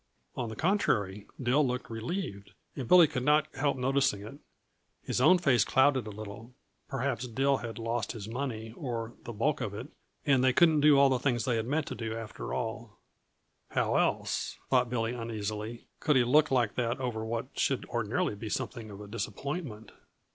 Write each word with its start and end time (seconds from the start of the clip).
On 0.35 0.49
the 0.49 0.55
contrary, 0.55 1.27
Dill 1.39 1.63
looked 1.63 1.87
relieved, 1.91 2.53
and 2.75 2.87
Billy 2.87 3.05
could 3.07 3.21
not 3.23 3.45
help 3.53 3.77
noticing 3.77 4.21
it. 4.23 4.39
His 5.03 5.21
own 5.21 5.37
face 5.37 5.63
clouded 5.63 6.07
a 6.07 6.09
little. 6.09 6.55
Perhaps 6.87 7.27
Dill 7.27 7.57
had 7.57 7.77
lost 7.77 8.13
his 8.13 8.27
money, 8.27 8.73
or 8.75 9.13
the 9.25 9.31
bulk 9.31 9.61
of 9.61 9.75
it, 9.75 9.89
and 10.25 10.43
they 10.43 10.53
couldn't 10.53 10.79
do 10.81 10.97
all 10.97 11.09
the 11.09 11.19
things 11.19 11.45
they 11.45 11.57
had 11.57 11.67
meant 11.67 11.85
to 11.85 11.93
do, 11.93 12.15
after 12.15 12.51
all; 12.51 12.97
how 13.69 13.95
else, 13.95 14.57
thought 14.71 14.89
Billy 14.89 15.13
uneasily, 15.13 15.85
could 15.99 16.15
he 16.15 16.23
look 16.23 16.49
like 16.49 16.73
that 16.73 16.99
over 16.99 17.23
what 17.23 17.49
should 17.59 17.85
ordinarily 17.85 18.33
be 18.33 18.49
something 18.49 18.89
of 18.89 19.01
a 19.01 19.07
disappointment? 19.07 19.91